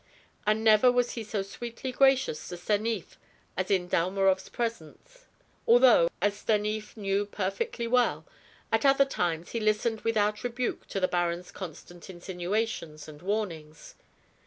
[0.47, 3.19] And never was he so sweetly gracious to Stanief
[3.55, 5.27] as in Dalmorov's presence;
[5.67, 8.25] although, as Stanief knew perfectly well,
[8.71, 13.93] at other times he listened without rebuke to the baron's constant insinuations and warnings.